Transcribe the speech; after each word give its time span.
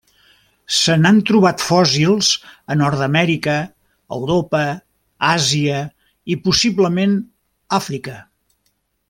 Se 0.75 0.93
n'han 1.01 1.17
trobat 1.29 1.65
fòssils 1.65 2.29
a 2.75 2.77
Nord-amèrica, 2.79 3.57
Europa, 4.17 4.63
Àsia 5.29 5.85
i 6.35 6.39
possiblement 6.49 7.15
Àfrica. 7.81 8.19